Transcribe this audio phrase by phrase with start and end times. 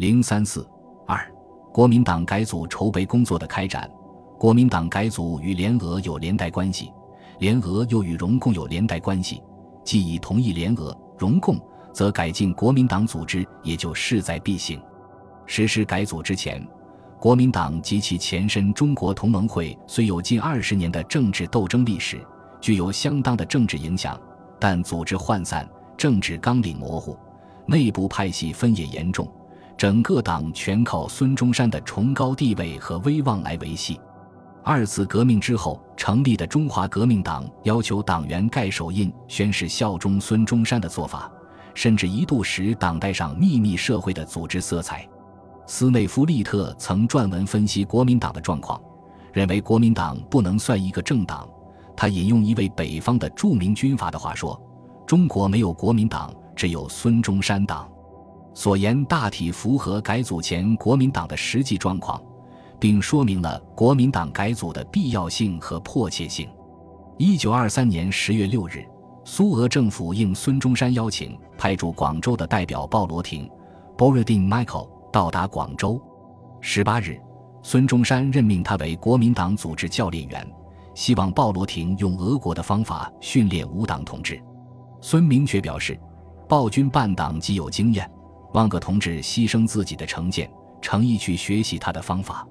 [0.00, 0.66] 零三四
[1.06, 1.30] 二，
[1.70, 3.86] 国民党改组筹备工作的开展。
[4.38, 6.90] 国民党改组与联俄有连带关系，
[7.38, 9.42] 联俄又与荣共有连带关系。
[9.84, 11.60] 既已同意联俄、荣共，
[11.92, 14.80] 则改进国民党组织也就势在必行。
[15.44, 16.66] 实施改组之前，
[17.18, 22.26] 国民党及其前身中国同盟会虽有近二十年的政治斗争历史，
[22.58, 24.18] 具有相当的政治影响，
[24.58, 27.18] 但组织涣散，政治纲领模糊，
[27.66, 29.30] 内部派系分野严重。
[29.80, 33.98] 整个党全靠孙中山的崇高地位和威望来维系。
[34.62, 41.32] 二次革命之后成立的中华革命党要求党员盖手印宣誓效忠孙中山的做法，
[41.72, 45.08] 甚至一度使党带上秘密社会的组织色彩。
[45.66, 48.78] 斯内夫利特曾撰文分析国民党的状况，
[49.32, 51.48] 认为国民党不能算一个政党。
[51.96, 54.60] 他引用一位北方的著名军阀的话说
[55.08, 57.90] ：“中国没有国民党，只有孙中山党。”
[58.52, 62.20] 所言大体符合改组前国民党的实际状况，
[62.78, 66.48] 并说明了国民党改组的必要性和迫切性。
[67.16, 68.84] 一九二三年十月六日，
[69.24, 73.48] 苏俄政府应孙中山邀请，派驻广州的代表鲍罗廷
[73.96, 76.00] （Borodin Michael） 到达广州。
[76.60, 77.20] 十八日，
[77.62, 80.46] 孙中山任命他为国民党组织教练员，
[80.94, 84.42] 希望鲍罗廷用俄国的方法训练无党同志。
[85.00, 85.98] 孙明确表示，
[86.48, 88.10] 鲍军办党极有经验。
[88.52, 92.46] 万个同志牺牲自己的成见、诚意去学习他的方法。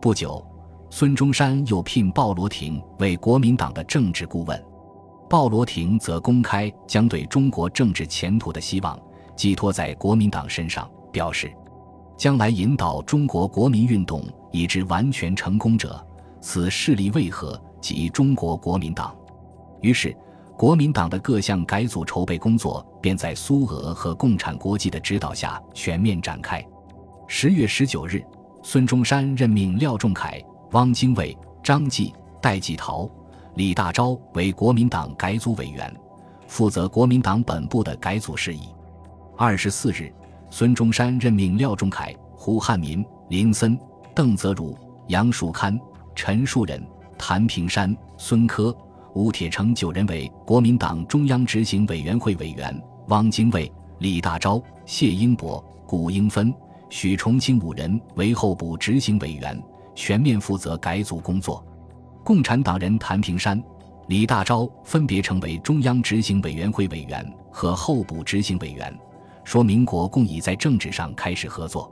[0.00, 0.44] 不久，
[0.90, 4.64] 孙中山又聘鲍罗廷为国民党的政治顾问。
[5.28, 8.98] 鲍罗廷则公开将对中国政治前途的希望
[9.36, 11.52] 寄托在国民党身上，表示
[12.16, 14.22] 将来引导中国国民运动
[14.52, 16.06] 以至完全成功者，
[16.40, 17.60] 此势力为何？
[17.80, 19.14] 即中国国民党。
[19.80, 20.16] 于是。
[20.56, 26.64] 国民党的各项改组筹备工作便在苏俄和共产国际的指导下全面展开。
[27.26, 28.24] 十月十九日，
[28.62, 33.10] 孙中山任命廖仲恺、汪精卫、张继、戴季陶、
[33.56, 35.92] 李大钊为国民党改组委员，
[36.46, 38.68] 负责国民党本部的改组事宜。
[39.36, 40.12] 二十四日，
[40.50, 43.76] 孙中山任命廖仲恺、胡汉民、林森、
[44.14, 44.78] 邓泽如、
[45.08, 45.76] 杨树堪、
[46.14, 46.80] 陈树人、
[47.18, 48.74] 谭平山、孙科。
[49.14, 56.52] 吴铁城九人为国民党中央执行委员会委员，汪精卫、李大钊、谢英伯、谷应芬、
[56.90, 59.62] 许崇清五人为候补执行委员，
[59.94, 61.64] 全面负责改组工作。
[62.24, 63.62] 共产党人谭平山、
[64.08, 68.92] 李大钊分别成为中央执行委员会委员和候补执行委员，
[69.44, 71.88] 说明国共已在政治上开始合作。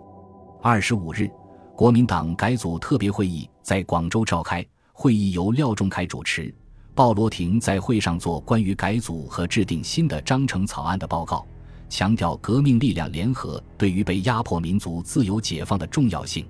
[0.60, 1.30] 二十五日，
[1.76, 6.52] 国民党改组特别会议在广州召开，会议由廖仲恺主持。
[6.94, 11.46] 鲍罗廷在会上做关于改组和制定新的章程草案的报告，
[11.88, 16.46] 强调革命力量联合对于被压迫民族自由解放的重要性。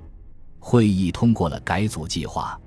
[0.58, 2.60] 会议通过了改组计划。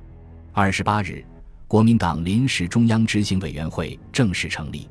[0.53, 1.25] 二十八日，
[1.67, 4.87] 国民党临时中央执行委员会正式成立。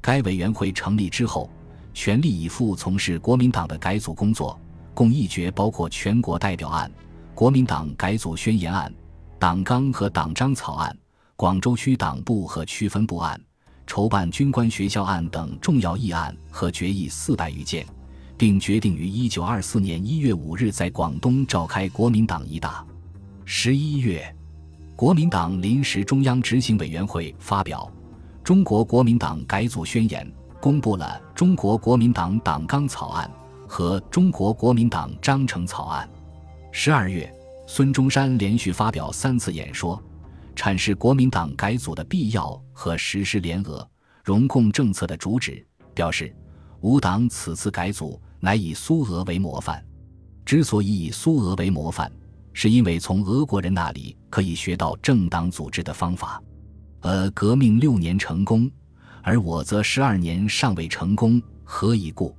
[0.00, 1.48] 该委员会成立之后，
[1.94, 4.58] 全力以赴从事国民党的改组工作，
[4.94, 6.90] 共议决包括全国代表案、
[7.36, 8.92] 国民党改组宣言案、
[9.38, 10.96] 党纲和党章草案。
[11.38, 13.38] 广州区党部和区分部案、
[13.86, 17.86] 筹办军官学校案等重要议案和决议四百余件，
[18.38, 22.82] 并决定于一九二四年一月五日在广东召开国民党一大。
[23.44, 24.34] 十一月，
[24.96, 27.92] 国民党临时中央执行委员会发表
[28.42, 30.26] 《中国国民党改组宣言》，
[30.58, 33.30] 公布了《中国国民党党纲草案》
[33.68, 36.08] 和《中国国民党章程草案》。
[36.72, 37.30] 十二月，
[37.66, 40.02] 孙中山连续发表三次演说。
[40.56, 43.86] 阐释国民党改组的必要和实施联俄、
[44.24, 46.34] 融共政策的主旨，表示
[46.80, 49.84] 吾党此次改组乃以苏俄为模范。
[50.44, 52.10] 之所以以苏俄为模范，
[52.52, 56.42] 是因为从俄国人那里可以学到政党组织的方法。
[57.00, 58.70] 而革命六年成功，
[59.22, 62.34] 而我则十二年尚未成功，何以故？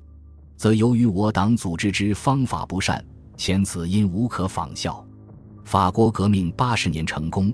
[0.56, 3.04] 则由于我党组织之方法不善，
[3.36, 5.06] 前此因无可仿效。
[5.64, 7.52] 法国革命八十年成功。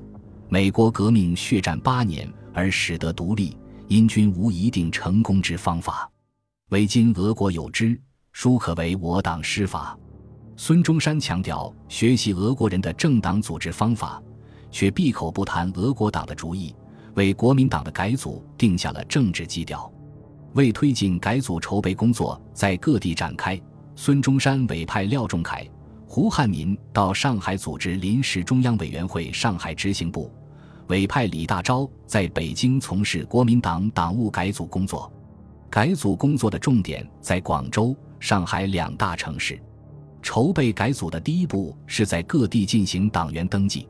[0.54, 3.58] 美国革命血战八年而使得独立，
[3.88, 6.08] 因均无一定成功之方法。
[6.68, 9.98] 唯今俄国有之，殊可为我党施法。
[10.56, 14.22] 孙中山强调学习俄国人的政党组织方法，
[14.70, 16.72] 却闭口不谈俄国党的主意，
[17.14, 19.92] 为国民党的改组定下了政治基调。
[20.52, 23.60] 为推进改组筹备工作在各地展开，
[23.96, 25.68] 孙中山委派廖仲恺。
[26.06, 30.30] 胡汉民到上海组织临时中央委员会上海执行部，
[30.88, 35.10] 委派李大钊在北京从事国民党党务改组工作。
[35.70, 39.60] 改组工作的重点在广州、上海两大城市。
[40.22, 43.88] 筹备改组的第一步是在各地进行党员登记。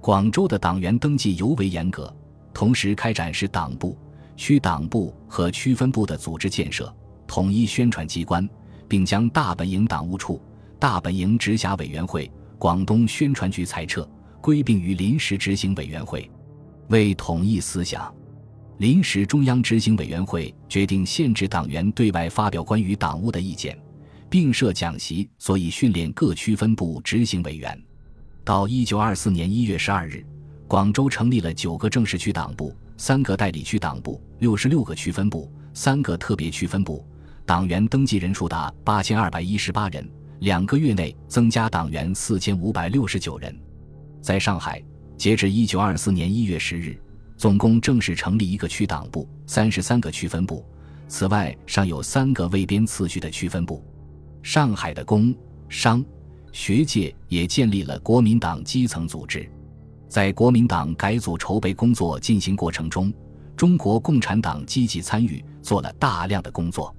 [0.00, 2.12] 广州的党员登记尤为严格，
[2.54, 3.96] 同时开展市党部、
[4.36, 6.92] 区党部和区分部的组织建设，
[7.26, 8.48] 统一宣传机关，
[8.88, 10.40] 并将大本营党务处、
[10.78, 14.08] 大本营直辖委员会、广东宣传局裁撤，
[14.48, 16.26] 归并于临时执行委员会。
[16.88, 18.10] 为统一思想，
[18.78, 23.78] 临时中央执行委员会决定限制党员对外发表关于党务的意见。
[24.30, 27.78] 并设讲习，所以训练各区分部执行委员。
[28.42, 30.24] 到一九二四年一月十二日，
[30.66, 37.04] 广州成立了九个正式区党部、三个代理区党部、六十六个区分部、三个特别区分部，
[37.44, 40.10] 党员登记人数达八千二百一十八人。
[40.40, 43.54] 两个月内增加党员四千五百六十九人。
[44.20, 44.82] 在上海，
[45.16, 47.00] 截至一九二四年一月十日，
[47.36, 50.64] 总共正式成立一个区党部、三十三个区分部，
[51.06, 53.82] 此外尚有三个未编次序的区分部。
[54.42, 55.34] 上海的工
[55.68, 56.04] 商
[56.52, 59.48] 学界也建立了国民党基层组织，
[60.08, 63.12] 在国民党改组筹备工作进行过程中，
[63.56, 66.94] 中国共产党积极参与，做了大量的工作。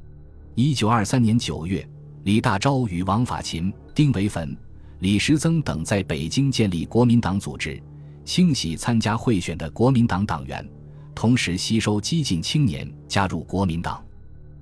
[0.56, 1.88] 一九二三年九月，
[2.24, 4.56] 李大钊与王法勤、丁维汾、
[5.00, 7.82] 李时增等在北京建立国民党组织，
[8.26, 10.68] 清洗参加贿选的国民党党员，
[11.16, 14.04] 同时吸收激进青年加入国民党。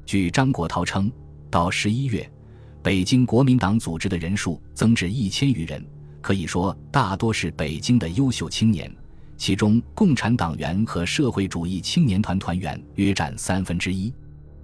[0.06, 1.12] 据张国焘称，
[1.50, 2.30] 到十一月。
[2.84, 5.84] 北京国民党组织的人数增至一千余人，
[6.22, 8.90] 可以说大多是北京的优秀青年，
[9.36, 14.14] 其中共产党员和社会主义青年团团员约占三分之一。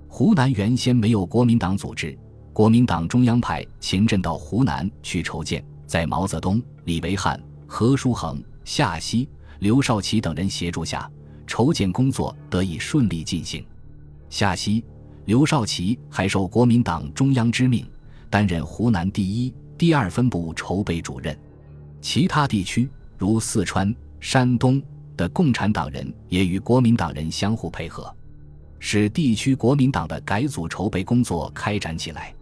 [0.08, 2.18] 湖南原先没有国民党组织，
[2.54, 9.28] 国民党中央派秦震到湖南去筹建，在毛泽东、李维汉、何叔衡、夏曦、
[9.58, 11.10] 刘少奇等人协助下，
[11.48, 13.66] 筹建工作得以顺利进行。
[14.30, 14.86] 夏曦、
[15.26, 17.84] 刘少奇还受国民党中央之命。
[18.30, 21.38] 担任湖南第一、第二分部筹备主任，
[22.02, 24.82] 其他地区如四川、山东
[25.18, 28.12] 的共产党人也与国民党人相互配合，
[28.80, 32.34] 使地区国民党的改组筹备工作开展起来。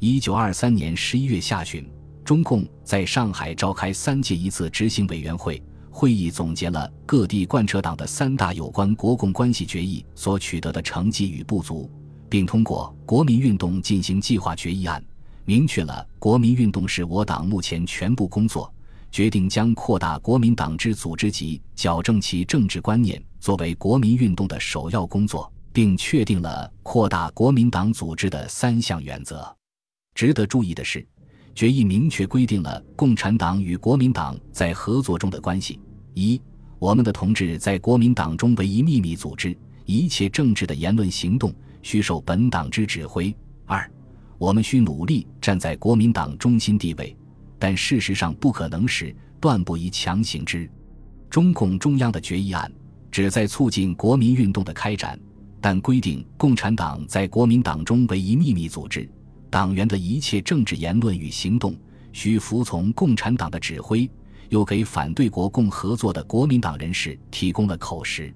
[0.00, 1.84] 一九二三年十一月下旬，
[2.24, 5.60] 中共在上海召开三届一次执行委员会
[5.90, 11.90] 会议，总结了各地贯彻党的三大有关国共关系决议所取得的成绩与不足，
[12.28, 15.02] 并通过《国民运动进行计划决议案》。
[15.44, 18.72] 明确了国民运动是我党目前全部工作，
[19.10, 29.57] 决定将扩大国民党之组织及矫正其政治观念作为国民运动的首要工作，并确定了扩大国民党组织的三项原则。
[30.18, 31.06] 值得注意的是，
[31.54, 35.78] 决议明确规定了共产党与国民党在合作中的关系：
[36.12, 36.42] 一，
[36.80, 43.32] 我们的同志在国民党中为一秘密组织，一切政治的言论行动需受本党之指挥；
[43.64, 43.88] 二。
[44.38, 47.16] 我们需努力站在国民党中心地位，
[47.56, 50.68] 但事实上不可能时，断不宜强行之。
[51.30, 52.68] 中共中央的决议案
[53.12, 55.16] 旨在促进国民运动的开展，
[55.60, 59.08] 但规定共产党在国民党中为一秘密组织，
[59.50, 61.76] 党员的一切政治言论与行动
[62.12, 64.10] 需服从共产党的指挥，
[64.48, 68.32] 又给反对国共合作的国民党人士提供了口实。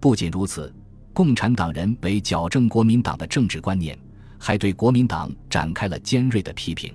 [0.00, 0.74] 不仅如此，
[1.12, 3.98] 共产党人为矫正国民党的政治观念。
[4.36, 6.92] 还对国民党展开了尖锐的批评，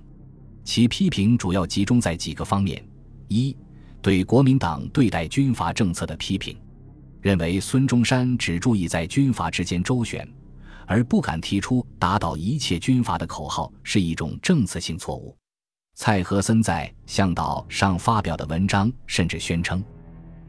[0.63, 2.83] 其批评主要集中在几个方面：
[3.27, 3.57] 一，
[4.03, 6.55] 对国民党对待军阀政策的批评，
[7.21, 10.27] 认为孙中山只注意在军阀之间周旋，
[10.89, 15.37] 而不敢提出打倒一切军阀的口号，是一种政策性错误。
[15.93, 19.83] 蔡和森在《向导》上发表的文章甚至宣称，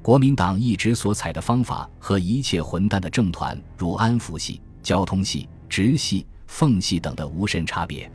[0.01, 6.27] 国民党一直所采的方法和一切混蛋的政团，如安福系、交通系、直系。
[6.53, 8.11] 缝隙等的无甚差别。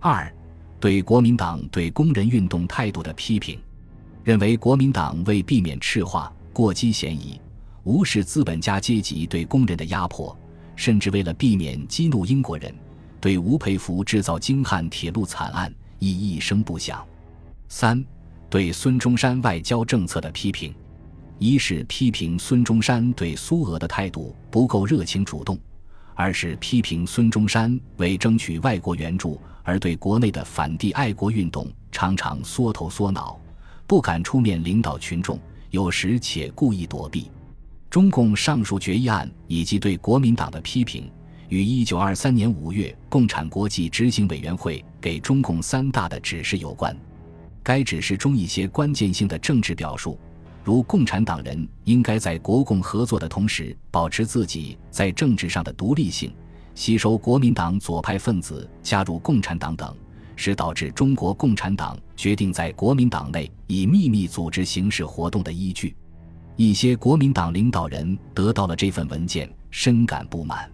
[0.00, 0.30] 二，
[0.78, 3.58] 对国民党对工人运动态度的批评，
[4.22, 7.40] 认为国民党为避免赤化、过激嫌疑，
[7.84, 10.36] 无视资本家阶级对工人的压迫，
[10.80, 12.74] 甚至为了避免激怒英国人，
[13.20, 17.06] 对吴佩孚制造京汉铁路惨案亦一声不响。
[17.68, 18.02] 三，
[18.48, 20.74] 对孙中山外交政策的批评，
[21.38, 25.58] 一是批评孙中山对苏俄的态度不够热情主动。
[26.14, 33.38] 二是批评孙中山为争取外国援助而对国内的反帝爱国运动常常缩头缩脑，
[33.86, 37.30] 不敢出面领导群众，有时且故意躲避。
[37.90, 41.10] 中共上述决议案以及对国民党的批评，
[41.48, 46.96] 与一九二三年五月共产国际执行委员会给中共三大的指示有关。
[47.64, 50.16] 该指示中一些关键性的政治表述。
[50.62, 56.32] 如共产党人应该在国共合作的同时，保持自己在政治上的独立性，
[56.76, 59.92] 吸收国民党左派分子加入共产党等，
[60.36, 65.96] 是导致中国共产党决定在国民党内以秘密组织形式活动的依据。
[66.60, 70.70] 一些国民党领导人得到了这份文件，深感不满。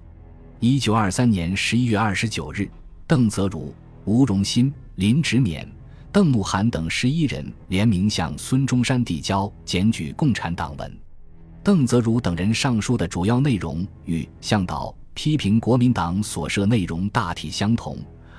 [0.59, 2.69] 一九二三年十一月二十九日，
[3.07, 3.73] 邓泽如、
[4.05, 5.65] 吴荣新、林直勉、
[6.11, 10.93] 邓慕涵等十一人联名向孙中山递交检举共产党文。
[11.63, 17.97] 邓泽如等人上书的主要内容与向导批评国民党所涉内容大体相同，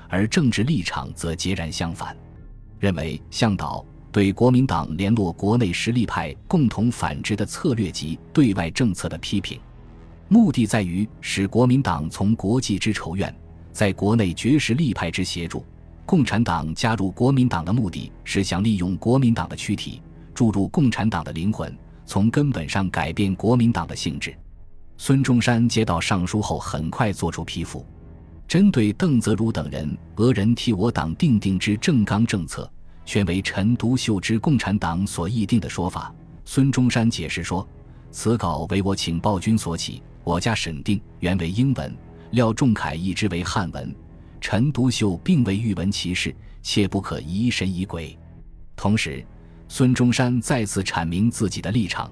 [0.10, 2.14] 而政治立场则截然相反，
[2.78, 3.86] 认为向导
[4.18, 9.60] 对国民党联络国内实力派共同反制的策略及对外政策的批评。
[10.28, 13.32] 目的在于使国民党从国际之仇怨，
[13.72, 15.64] 在国内绝实力派之协助。
[16.04, 20.02] 共产党加入国民党的目的是想利用国民党的躯体
[20.34, 21.72] 注入共产党的灵魂，
[22.04, 24.36] 从根本上改变国民党的性质。
[24.98, 27.86] 孙中山接到上书后，很快作出批复，
[28.48, 32.68] 针对邓泽如等人俄人替我党定定之正纲政策，
[33.08, 36.14] 全为陈独秀之共产党所议定的说法。
[36.44, 37.66] 孙中山解释说，
[38.12, 40.04] 此稿为我请报君所起。
[40.26, 41.96] 我家审定原为英文，
[42.32, 43.96] 廖仲恺译之为汉文。
[44.42, 48.20] 陈独秀并未欲闻其事，切不可疑神疑鬼。
[48.76, 49.26] 同时，
[49.70, 52.12] 孙中山再次阐明自己的立场。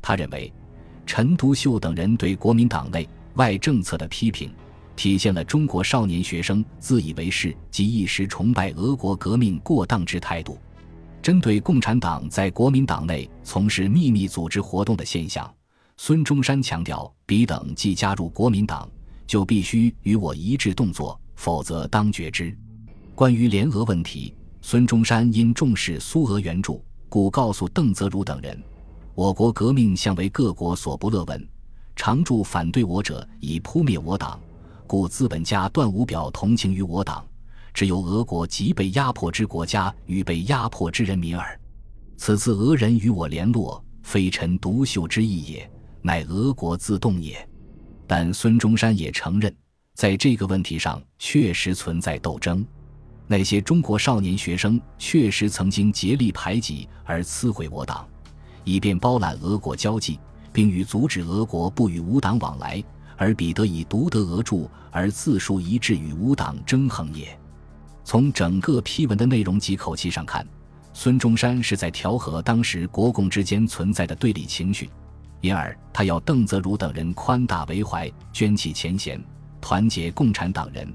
[0.00, 0.50] 他认为，
[1.04, 4.50] 陈独秀等人对国民党内外政策的批评，
[5.02, 10.56] 体现了中国少年学生自以为是及一时崇拜俄国革命过当之态度。
[11.20, 15.52] 针对共产党在国民党内从事秘密组织活动的现象。
[15.96, 18.88] 孙中山强调，彼等既加入国民党，
[19.26, 22.56] 就必须与我一致动作，否则当绝之。
[23.16, 28.56] 关于联俄问题，孙中山因重视苏俄援助，故告诉邓泽如等人
[29.16, 31.44] ：“我国革命向为各国所不乐闻，
[31.96, 34.38] 常助反对我者，以扑灭我党，
[34.92, 37.26] 故资本家断无表同情于我党，
[37.72, 41.58] 只有俄国及被压迫之国家与被压迫之人民耳。
[42.18, 45.70] 此次俄人与我联络，非臣独秀之意也。”
[46.04, 47.48] 乃俄国自动也，
[48.06, 49.50] 但孙中山也承认，
[49.94, 52.62] 在这个问题上确实存在斗争。
[53.26, 58.06] 那些中国少年学生确实曾经竭力排挤而摧毁我党，
[58.62, 60.20] 以便包揽俄国交际，
[60.52, 62.84] 并与阻止俄国不与吾党往来，
[63.22, 67.38] 而彼得以独得俄助而自述一致与吾党争衡也。
[68.02, 70.44] 从整个批文的内容及口气上看，
[70.92, 74.90] 孙中山是在调和当时国共之间存在的对立情绪。
[75.40, 79.22] 因而，他要邓泽如等人宽大为怀，捐弃前嫌，
[79.60, 80.92] 团结共产党人，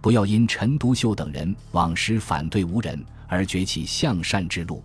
[0.00, 4.82] 不要因陈独秀等人往时反对无人而崛起向善之路。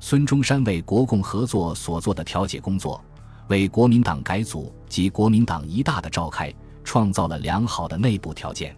[0.00, 3.00] 孙中山为国共合作所做的调解工作，
[3.48, 8.74] 为国民党改组及国民党一大的召开创造了良好的内部条件。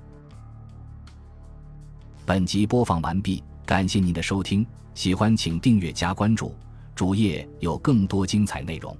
[2.24, 6.54] 本集播放完毕，感谢您的收听，喜欢请订阅加关注，
[6.94, 8.96] 主页有更多精彩内容。